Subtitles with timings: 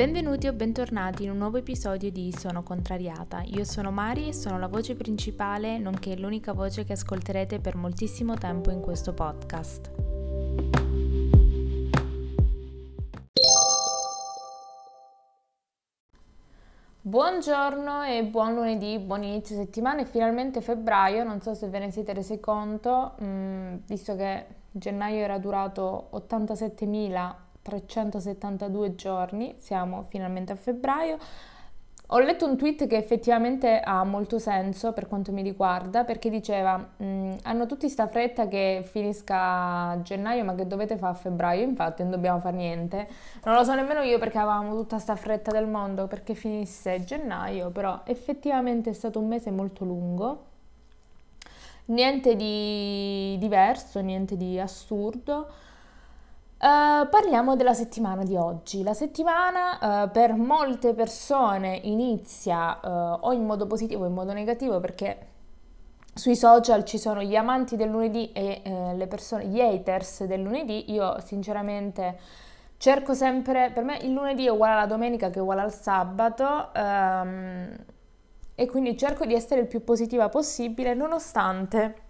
[0.00, 3.42] Benvenuti o bentornati in un nuovo episodio di Sono Contrariata.
[3.42, 8.32] Io sono Mari e sono la voce principale, nonché l'unica voce che ascolterete per moltissimo
[8.32, 9.90] tempo in questo podcast.
[17.02, 21.90] Buongiorno e buon lunedì, buon inizio settimana e finalmente febbraio, non so se ve ne
[21.90, 27.48] siete resi conto, mh, mm, visto che gennaio era durato 87.000
[27.78, 31.18] 372 giorni, siamo finalmente a febbraio.
[32.12, 36.76] Ho letto un tweet che effettivamente ha molto senso per quanto mi riguarda, perché diceva,
[37.00, 42.02] mm, hanno tutti sta fretta che finisca gennaio, ma che dovete fare a febbraio, infatti
[42.02, 43.08] non dobbiamo fare niente.
[43.44, 47.70] Non lo so nemmeno io perché avevamo tutta sta fretta del mondo perché finisse gennaio,
[47.70, 50.46] però effettivamente è stato un mese molto lungo.
[51.86, 55.46] Niente di diverso, niente di assurdo.
[56.62, 58.82] Uh, parliamo della settimana di oggi.
[58.82, 64.34] La settimana uh, per molte persone inizia uh, o in modo positivo o in modo
[64.34, 65.28] negativo perché
[66.12, 68.60] sui social ci sono gli amanti del lunedì e
[68.94, 70.92] le persone, gli haters del lunedì.
[70.92, 72.18] Io sinceramente
[72.76, 76.68] cerco sempre, per me il lunedì è uguale alla domenica che è uguale al sabato
[76.74, 77.74] um,
[78.54, 82.09] e quindi cerco di essere il più positiva possibile nonostante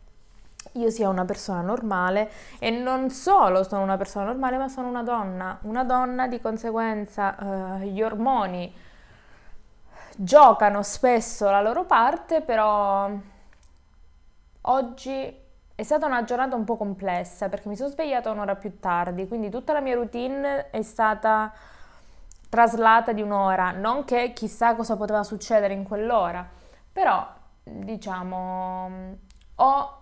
[0.73, 5.03] io sia una persona normale e non solo sono una persona normale, ma sono una
[5.03, 5.59] donna.
[5.63, 7.37] Una donna di conseguenza
[7.81, 8.73] eh, gli ormoni
[10.17, 13.11] giocano spesso la loro parte, però
[14.63, 15.39] oggi
[15.75, 19.49] è stata una giornata un po' complessa perché mi sono svegliata un'ora più tardi, quindi
[19.49, 21.53] tutta la mia routine è stata
[22.51, 26.47] traslata di un'ora, non che chissà cosa poteva succedere in quell'ora,
[26.93, 27.27] però
[27.63, 29.17] diciamo
[29.55, 30.00] ho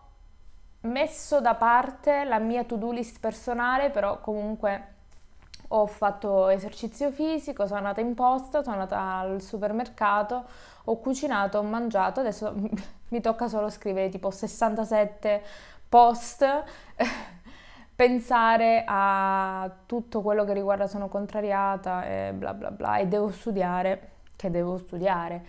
[0.81, 4.97] messo da parte la mia to-do list personale, però comunque
[5.69, 10.45] ho fatto esercizio fisico, sono andata in posta, sono andata al supermercato,
[10.85, 12.55] ho cucinato, ho mangiato, adesso
[13.09, 15.43] mi tocca solo scrivere tipo 67
[15.89, 16.47] post,
[17.95, 24.11] pensare a tutto quello che riguarda sono contrariata e bla bla bla e devo studiare,
[24.37, 25.45] che devo studiare.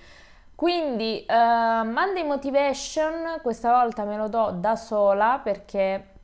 [0.59, 6.15] Quindi uh, Monday Motivation questa volta me lo do da sola perché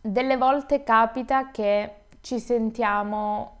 [0.00, 3.58] delle volte capita che ci sentiamo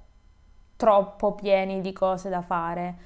[0.74, 2.96] troppo pieni di cose da fare.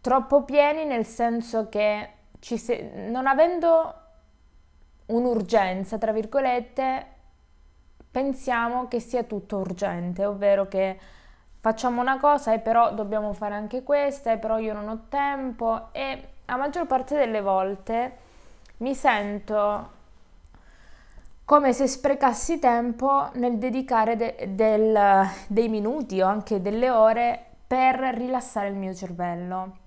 [0.00, 2.08] Troppo pieni nel senso che
[2.40, 3.94] se- non avendo
[5.08, 7.06] un'urgenza, tra virgolette,
[8.10, 10.98] pensiamo che sia tutto urgente, ovvero che
[11.64, 15.88] facciamo una cosa e però dobbiamo fare anche questa e però io non ho tempo
[15.92, 18.16] e la maggior parte delle volte
[18.78, 19.88] mi sento
[21.46, 27.96] come se sprecassi tempo nel dedicare de- del, dei minuti o anche delle ore per
[28.14, 29.83] rilassare il mio cervello.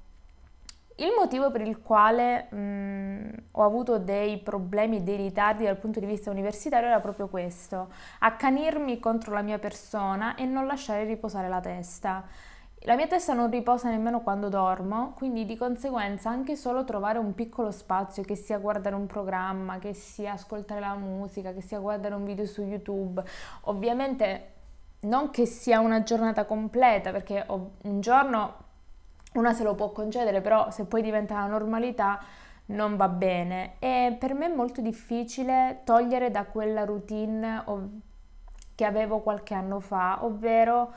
[0.99, 5.99] Il motivo per il quale mh, mm, ho avuto dei problemi, dei ritardi dal punto
[5.99, 11.49] di vista universitario era proprio questo, accanirmi contro la mia persona e non lasciare riposare
[11.49, 12.23] la testa.
[12.81, 17.35] La mia testa non riposa nemmeno quando dormo, quindi di conseguenza anche solo trovare un
[17.35, 22.15] piccolo spazio, che sia guardare un programma, che sia ascoltare la musica, che sia guardare
[22.15, 23.23] un video su YouTube,
[23.61, 24.53] ovviamente
[25.01, 28.65] non che sia una giornata completa, perché un giorno
[29.33, 32.19] una se lo può concedere, però se poi diventa la normalità
[32.67, 37.63] non va bene e per me è molto difficile togliere da quella routine
[38.75, 40.93] che avevo qualche anno fa, ovvero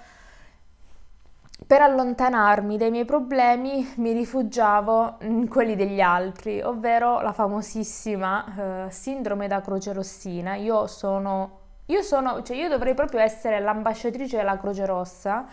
[1.66, 8.90] per allontanarmi dai miei problemi mi rifugiavo in quelli degli altri, ovvero la famosissima eh,
[8.90, 10.54] sindrome da croce rossina.
[10.56, 15.46] Io sono, io sono, cioè io dovrei proprio essere l'ambasciatrice della Croce Rossa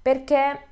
[0.00, 0.66] perché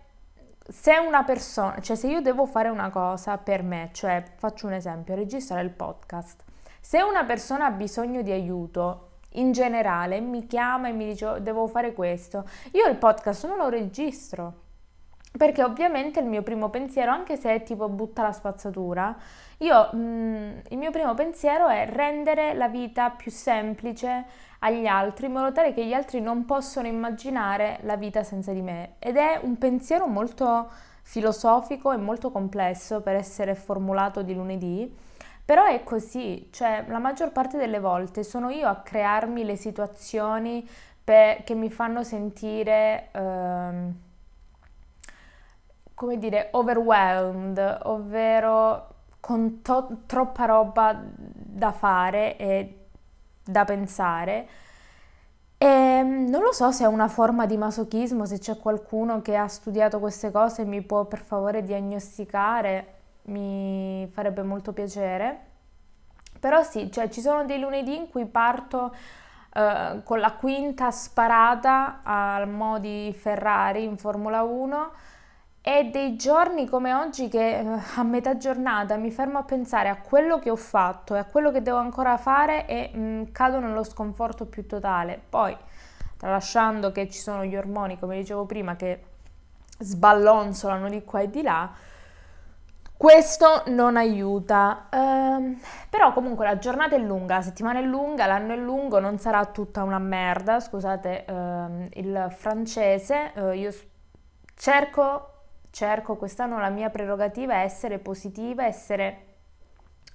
[0.71, 4.73] se una persona, cioè se io devo fare una cosa per me, cioè faccio un
[4.73, 6.45] esempio, registrare il podcast,
[6.81, 11.39] se una persona ha bisogno di aiuto, in generale mi chiama e mi dice oh,
[11.39, 14.69] devo fare questo, io il podcast non lo registro.
[15.37, 19.17] Perché ovviamente il mio primo pensiero, anche se è tipo butta la spazzatura,
[19.59, 24.25] io, mm, il mio primo pensiero è rendere la vita più semplice
[24.61, 28.61] agli altri in modo tale che gli altri non possono immaginare la vita senza di
[28.61, 28.95] me.
[28.99, 30.69] Ed è un pensiero molto
[31.03, 34.95] filosofico e molto complesso per essere formulato di lunedì,
[35.45, 40.69] però è così, cioè la maggior parte delle volte sono io a crearmi le situazioni
[41.03, 43.09] per, che mi fanno sentire...
[43.13, 43.95] Ehm,
[46.01, 48.87] come dire, overwhelmed, ovvero
[49.21, 52.87] con to- troppa roba da fare e
[53.45, 54.49] da pensare.
[55.59, 59.37] E ehm, non lo so se è una forma di masochismo, se c'è qualcuno che
[59.37, 62.95] ha studiato queste cose e mi può per favore diagnosticare,
[63.25, 65.49] mi farebbe molto piacere.
[66.41, 68.95] Però sì, cioè ci sono dei lunedì in cui parto
[69.53, 74.93] eh, con la quinta sparata al modi Ferrari in Formula 1
[75.63, 77.67] e dei giorni come oggi che eh,
[77.97, 81.51] a metà giornata mi fermo a pensare a quello che ho fatto e a quello
[81.51, 85.21] che devo ancora fare e mh, mm, cado nello sconforto più totale.
[85.29, 85.55] Poi,
[86.17, 89.05] tralasciando che ci sono gli ormoni, come dicevo prima, che
[89.79, 91.71] sballonzolano di qua e di là,
[92.97, 95.59] questo non aiuta, uh,
[95.89, 99.47] però comunque la giornata è lunga, la settimana è lunga, l'anno è lungo, non sarà
[99.47, 103.73] tutta una merda, scusate uh, il francese, uh, io
[104.55, 105.40] cerco,
[105.71, 109.27] cerco, quest'anno la mia prerogativa è essere positiva, essere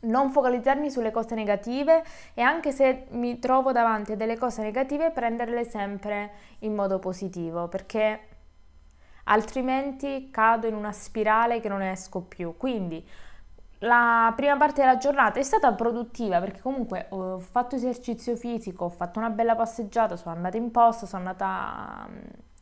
[0.02, 2.04] non focalizzarmi sulle cose negative
[2.34, 7.68] e anche se mi trovo davanti a delle cose negative prenderle sempre in modo positivo
[7.68, 8.19] perché
[9.25, 12.56] altrimenti cado in una spirale che non esco più.
[12.57, 13.06] Quindi
[13.80, 18.90] la prima parte della giornata è stata produttiva perché comunque ho fatto esercizio fisico, ho
[18.90, 22.18] fatto una bella passeggiata, sono andata in posta, sono andata mm,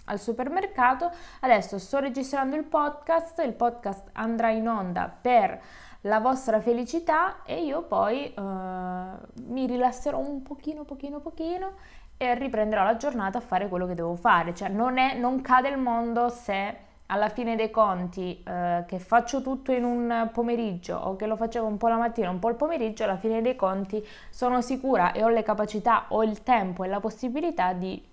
[0.05, 1.11] al supermercato,
[1.41, 5.61] adesso sto registrando il podcast, il podcast andrà in onda per
[6.01, 11.73] la vostra felicità e io poi uh, mi rilasserò un pochino, pochino, pochino
[12.17, 14.53] e riprenderò la giornata a fare quello che devo fare.
[14.53, 19.41] Cioè non, è, non cade il mondo se alla fine dei conti eh, che faccio
[19.41, 22.55] tutto in un pomeriggio o che lo facevo un po' la mattina, un po' il
[22.55, 26.87] pomeriggio, alla fine dei conti sono sicura e ho le capacità, ho il tempo e
[26.87, 28.11] la possibilità di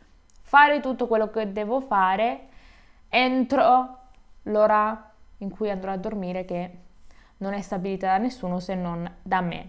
[0.50, 2.48] fare tutto quello che devo fare
[3.08, 3.98] entro
[4.42, 6.70] l'ora in cui andrò a dormire che
[7.36, 9.68] non è stabilita da nessuno se non da me.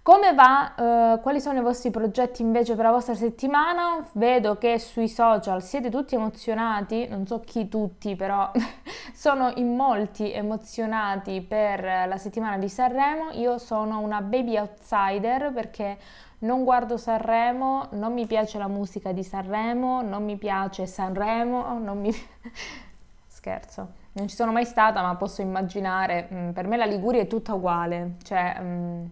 [0.00, 0.74] Come va?
[0.76, 4.06] Uh, quali sono i vostri progetti invece per la vostra settimana?
[4.12, 8.52] Vedo che sui social siete tutti emozionati, non so chi tutti, però
[9.12, 13.30] sono in molti emozionati per la settimana di Sanremo.
[13.32, 15.98] Io sono una baby outsider perché
[16.40, 21.98] non guardo Sanremo, non mi piace la musica di Sanremo, non mi piace Sanremo, non
[22.00, 22.12] mi...
[23.26, 23.96] Scherzo.
[24.12, 27.54] Non ci sono mai stata, ma posso immaginare, mm, per me la Liguria è tutta
[27.54, 29.04] uguale, cioè mm,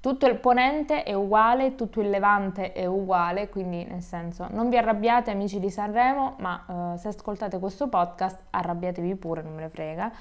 [0.00, 4.76] tutto il ponente è uguale, tutto il levante è uguale, quindi nel senso non vi
[4.78, 9.68] arrabbiate amici di Sanremo, ma uh, se ascoltate questo podcast arrabbiatevi pure, non me ne
[9.68, 10.12] frega.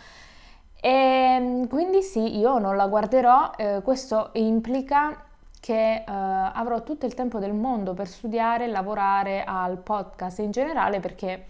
[0.80, 5.27] E ehm, quindi sì, io non la guarderò, eh, questo implica
[5.68, 10.52] che uh, avrò tutto il tempo del mondo per studiare e lavorare al podcast in
[10.52, 11.46] generale perché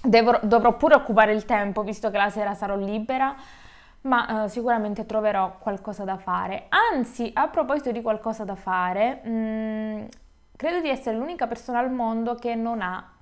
[0.00, 3.34] devo, dovrò pure occupare il tempo visto che la sera sarò libera
[4.02, 6.66] ma uh, sicuramente troverò qualcosa da fare.
[6.68, 10.04] Anzi, a proposito di qualcosa da fare, mh, mm,
[10.54, 13.12] credo di essere l'unica persona al mondo che non ha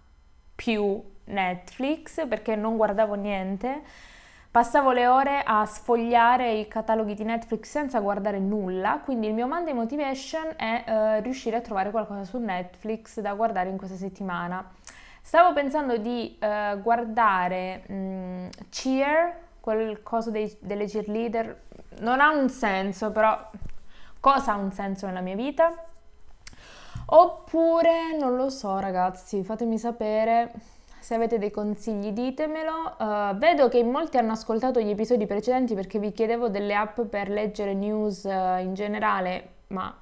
[0.55, 3.83] più Netflix perché non guardavo niente.
[4.57, 9.47] Passavo le ore a sfogliare i cataloghi di Netflix senza guardare nulla, quindi il mio
[9.47, 14.67] Monday Motivation è uh, riuscire a trovare qualcosa su Netflix da guardare in questa settimana.
[15.21, 21.65] Stavo pensando di uh, guardare um, Cheer quel coso dei, delle cheerleader
[21.99, 23.39] non ha un senso, però
[24.21, 25.85] cosa ha un senso nella mia vita?
[27.09, 30.51] Oppure, non lo so ragazzi, fatemi sapere
[31.07, 32.97] se avete dei consigli ditemelo.
[32.99, 37.03] Uh, vedo che in molti hanno ascoltato gli episodi precedenti perché vi chiedevo delle app
[37.03, 39.97] per leggere news uh, in generale, ma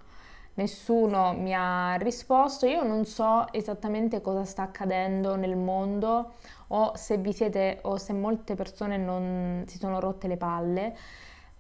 [0.55, 2.65] nessuno mi ha risposto.
[2.65, 6.37] Io non so esattamente cosa sta accadendo nel mondo
[6.69, 10.97] o se vi siete o se molte persone non si sono rotte le palle.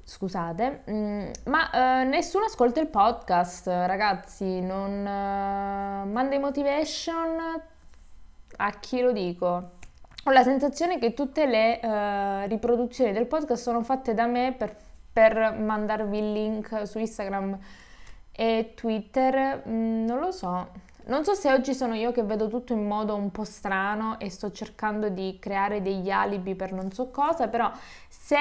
[0.02, 4.62] Scusate, mm, ma eh, nessuno ascolta il podcast, ragazzi.
[4.62, 7.72] Non eh, Monday Motivation
[8.56, 9.70] a chi lo dico?
[10.26, 14.74] Ho la sensazione che tutte le eh, riproduzioni del podcast sono fatte da me per,
[15.12, 17.58] per mandarvi il link su Instagram
[18.32, 19.62] e Twitter.
[19.68, 20.68] Mm, non lo so.
[21.06, 24.30] Non so se oggi sono io che vedo tutto in modo un po' strano e
[24.30, 27.70] sto cercando di creare degli alibi per non so cosa, però
[28.08, 28.38] se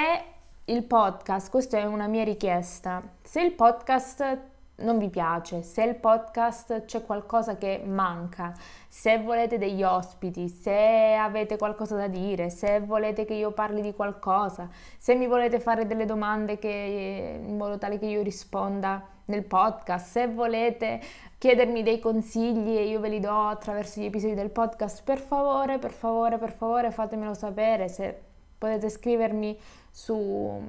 [0.65, 5.95] il podcast, questa è una mia richiesta, se il podcast non vi piace, se il
[5.95, 8.53] podcast c'è qualcosa che manca,
[8.87, 13.93] se volete degli ospiti, se avete qualcosa da dire, se volete che io parli di
[13.93, 19.43] qualcosa, se mi volete fare delle domande che, in modo tale che io risponda nel
[19.43, 20.99] podcast, se volete
[21.37, 25.77] chiedermi dei consigli e io ve li do attraverso gli episodi del podcast, per favore,
[25.77, 28.19] per favore, per favore fatemelo sapere, se
[28.57, 29.57] potete scrivermi
[29.91, 30.61] su,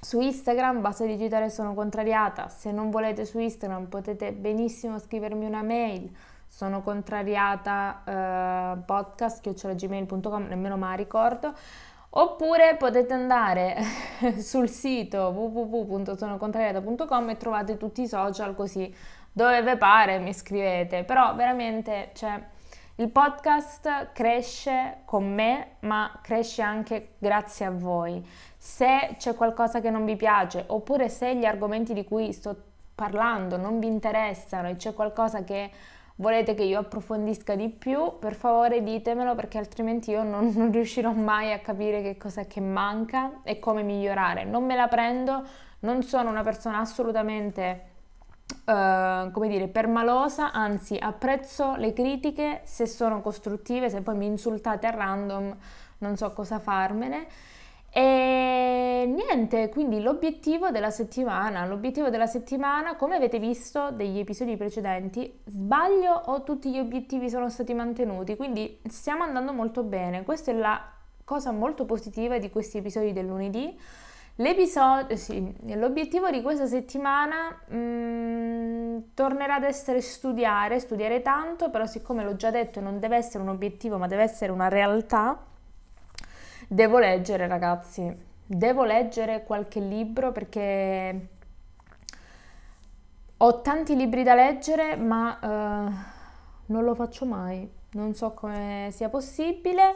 [0.00, 5.62] su Instagram, basta digitare sono contrariata, se non volete su Instagram potete benissimo scrivermi una
[5.62, 6.10] mail
[6.48, 11.54] sono contrariata eh, podcast chiocciolagmail.com, nemmeno mai ricordo.
[12.10, 13.76] Oppure potete andare
[14.40, 18.92] sul sito www.sonocontrariata.com e trovate tutti i social così
[19.30, 21.04] dove vi pare mi scrivete.
[21.04, 22.42] Però veramente, cioè,
[22.96, 28.26] il podcast cresce con me, ma cresce anche grazie a voi.
[28.60, 32.56] Se c'è qualcosa che non vi piace, oppure se gli argomenti di cui sto
[32.94, 35.70] parlando non vi interessano e c'è qualcosa che
[36.16, 41.12] volete che io approfondisca di più, per favore ditemelo perché altrimenti io non, non riuscirò
[41.12, 44.44] mai a capire che cosa che manca e come migliorare.
[44.44, 45.44] Non me la prendo,
[45.80, 47.96] non sono una persona assolutamente
[48.64, 54.86] Uh, come dire, permalosa, anzi apprezzo le critiche se sono costruttive, se poi mi insultate
[54.86, 55.54] a random
[55.98, 57.26] non so cosa farmene.
[57.98, 65.40] E niente, quindi l'obiettivo della settimana, l'obiettivo della settimana, come avete visto degli episodi precedenti,
[65.46, 70.22] sbaglio o tutti gli obiettivi sono stati mantenuti, quindi stiamo andando molto bene.
[70.22, 70.80] Questa è la
[71.24, 73.76] cosa molto positiva di questi episodi del lunedì.
[75.14, 82.22] Sì, l'obiettivo di questa settimana mh, mm, tornerà ad essere studiare, studiare tanto, però siccome
[82.22, 85.47] l'ho già detto non deve essere un obiettivo ma deve essere una realtà,
[86.68, 91.28] devo leggere ragazzi, devo leggere qualche libro perché
[93.38, 95.92] ho tanti libri da leggere ma uh,
[96.66, 99.94] non lo faccio mai, non so come sia possibile.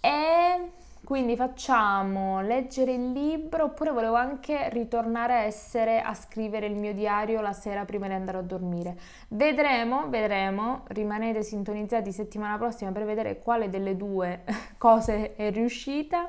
[0.00, 0.70] E
[1.06, 6.92] quindi facciamo leggere il libro oppure volevo anche ritornare a essere a scrivere il mio
[6.92, 8.98] diario la sera prima di andare a dormire.
[9.28, 14.42] Vedremo, vedremo, rimanete sintonizzati settimana prossima per vedere quale delle due
[14.78, 16.28] cose è riuscita.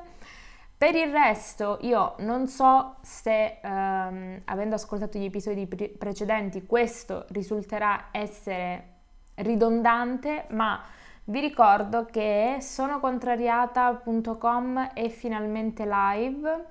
[0.78, 7.26] Per il resto io non so se ehm, avendo ascoltato gli episodi pre- precedenti questo
[7.30, 8.98] risulterà essere
[9.34, 10.80] ridondante, ma
[11.28, 16.64] vi ricordo che sonocontrariata.com è finalmente live,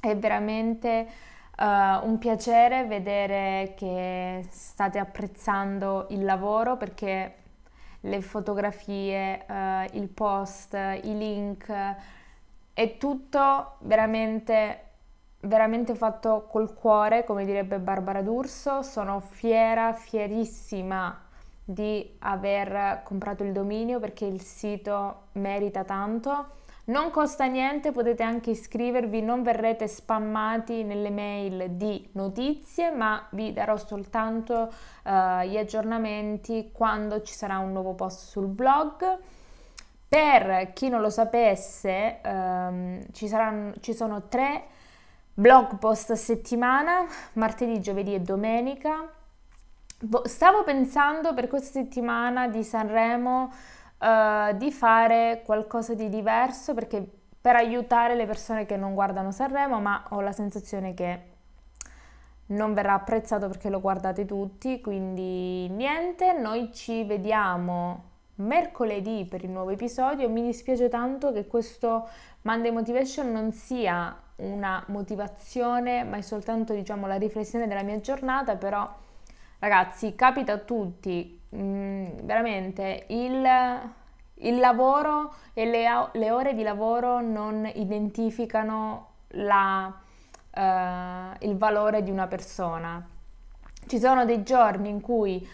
[0.00, 1.06] è veramente
[1.58, 1.64] uh,
[2.06, 7.34] un piacere vedere che state apprezzando il lavoro perché
[8.00, 11.70] le fotografie, uh, il post, i link,
[12.72, 14.84] è tutto veramente
[15.40, 18.82] veramente fatto col cuore, come direbbe Barbara D'Urso.
[18.82, 21.27] Sono fiera, fierissima
[21.68, 26.56] di aver comprato il dominio perché il sito merita tanto.
[26.84, 33.52] Non costa niente, potete anche iscrivervi, non verrete spammati nelle mail di notizie, ma vi
[33.52, 34.72] darò soltanto
[35.04, 39.18] uh, gli aggiornamenti quando ci sarà un nuovo post sul blog.
[40.08, 44.64] Per chi non lo sapesse, um, ci, saranno, ci sono tre
[45.34, 49.12] blog post a settimana, martedì, giovedì e domenica
[50.24, 53.50] Stavo pensando per questa settimana di Sanremo
[53.98, 57.04] uh, di fare qualcosa di diverso perché
[57.40, 61.22] per aiutare le persone che non guardano Sanremo, ma ho la sensazione che
[62.46, 68.04] non verrà apprezzato perché lo guardate tutti, quindi niente, noi ci vediamo
[68.36, 70.28] mercoledì per il nuovo episodio.
[70.28, 72.08] Mi dispiace tanto che questo
[72.42, 78.54] Monday Motivation non sia una motivazione, ma è soltanto diciamo la riflessione della mia giornata,
[78.54, 78.88] però
[79.60, 83.44] Ragazzi, capita a tutti, mm, veramente, il,
[84.34, 89.92] il, lavoro e le, le, ore di lavoro non identificano la,
[90.54, 93.04] uh, il valore di una persona.
[93.84, 95.44] Ci sono dei giorni in cui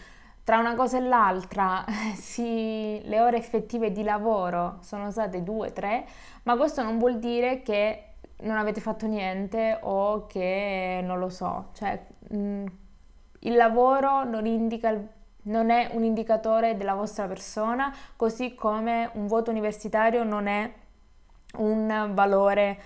[0.43, 1.83] tra una cosa e l'altra
[2.13, 6.05] sì, le ore effettive di lavoro sono state due, tre,
[6.43, 8.09] ma questo non vuol dire che
[8.41, 12.65] non avete fatto niente o che non lo so, cioè mh, mm,
[13.39, 14.95] il lavoro non, indica,
[15.43, 20.71] non è un indicatore della vostra persona, così come un voto universitario non è
[21.57, 22.79] un valore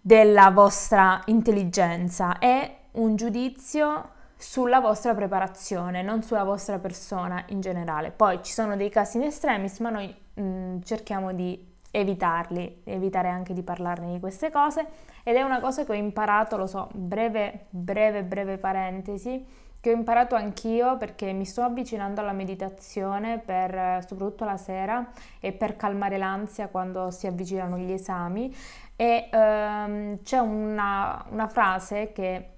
[0.00, 8.10] della vostra intelligenza, è un giudizio sulla vostra preparazione, non sulla vostra persona in generale.
[8.10, 13.28] Poi ci sono dei casi in estremis, ma noi mh, mm, cerchiamo di evitarli, evitare
[13.28, 14.86] anche di parlarne di queste cose.
[15.22, 19.44] Ed è una cosa che ho imparato, lo so, breve, breve, breve parentesi,
[19.80, 25.08] che ho imparato anch'io perché mi sto avvicinando alla meditazione per, soprattutto la sera
[25.40, 28.54] e per calmare l'ansia quando si avvicinano gli esami.
[28.94, 32.50] E ehm, c'è una, una frase che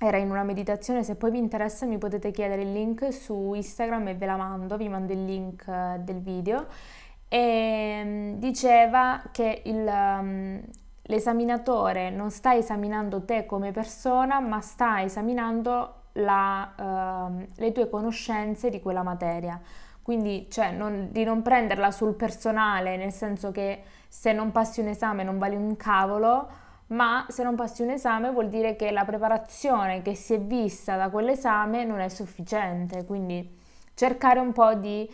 [0.00, 4.08] era in una meditazione, se poi vi interessa mi potete chiedere il link su Instagram
[4.08, 6.66] e ve la mando, vi mando il link eh, del video
[7.28, 10.60] e um, diceva che il, um,
[11.02, 18.70] l'esaminatore non sta esaminando te come persona, ma sta esaminando la, uh, le tue conoscenze
[18.70, 19.60] di quella materia.
[20.02, 24.88] Quindi cioè, non, di non prenderla sul personale, nel senso che se non passi un
[24.88, 26.48] esame non vali un cavolo,
[26.88, 30.96] ma se non passi un esame vuol dire che la preparazione che si è vista
[30.96, 33.56] da quell'esame non è sufficiente, quindi
[33.92, 35.06] cercare un po' di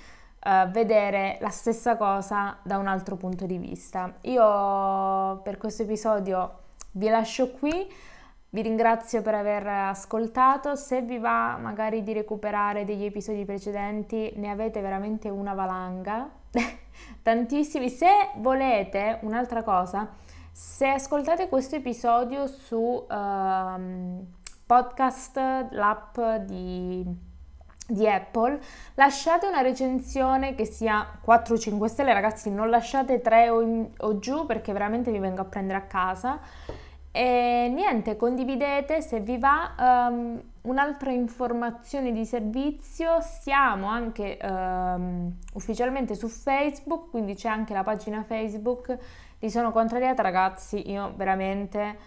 [0.45, 4.15] uh, vedere la stessa cosa da un altro punto di vista.
[4.23, 6.59] Io per questo episodio
[6.93, 7.93] vi lascio qui.
[8.51, 14.49] Vi ringrazio per aver ascoltato, se vi va magari di recuperare degli episodi precedenti ne
[14.49, 16.31] avete veramente una valanga,
[17.23, 17.89] tantissimi.
[17.89, 20.09] Se volete un'altra cosa,
[20.53, 24.27] se ascoltate questo episodio su uh,
[24.65, 25.37] podcast,
[25.73, 27.05] l'app di,
[27.87, 28.59] di, Apple,
[28.95, 34.47] lasciate una recensione che sia 4-5 stelle, ragazzi, non lasciate 3 o, in, o giù
[34.47, 36.41] perché veramente vi vengo a prendere a casa.
[37.11, 39.75] E niente, condividete se vi va.
[39.79, 47.83] Um, un'altra informazione di servizio, siamo anche um, ufficialmente su Facebook, quindi c'è anche la
[47.83, 48.99] pagina Facebook
[49.45, 51.99] li sono contrariata ragazzi, io veramente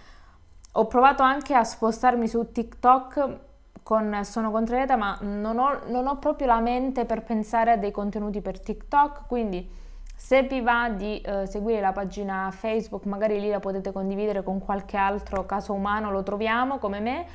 [0.72, 3.40] ho provato anche a spostarmi su TikTok
[3.84, 7.92] con sono contrariata, ma non ho, non ho proprio la mente per pensare a dei
[7.92, 9.70] contenuti per TikTok, quindi
[10.16, 14.60] se vi va di eh, seguire la pagina Facebook, magari lì la potete condividere con
[14.60, 17.26] qualche altro caso umano, lo troviamo come me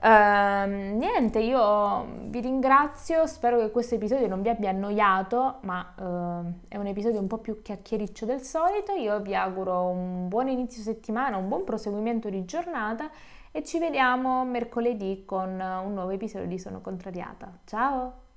[0.00, 6.68] Uh, niente, io vi ringrazio, spero che questo episodio non vi abbia annoiato, ma uh,
[6.68, 8.92] è un episodio un po' più chiacchiericcio del solito.
[8.92, 13.10] Io vi auguro un buon inizio settimana, un buon proseguimento di giornata
[13.58, 17.58] e ci vediamo mercoledì con un nuovo episodio di Sono Contrariata.
[17.64, 18.27] Ciao!